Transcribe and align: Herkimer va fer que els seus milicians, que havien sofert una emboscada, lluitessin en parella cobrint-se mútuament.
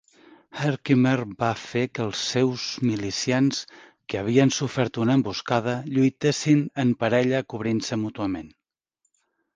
Herkimer 0.59 1.17
va 1.41 1.49
fer 1.63 1.81
que 1.97 2.01
els 2.05 2.23
seus 2.29 2.63
milicians, 2.91 3.61
que 4.13 4.21
havien 4.23 4.53
sofert 4.57 5.01
una 5.05 5.19
emboscada, 5.21 5.77
lluitessin 5.99 6.65
en 6.85 6.95
parella 7.05 7.47
cobrint-se 7.55 8.03
mútuament. 8.07 8.53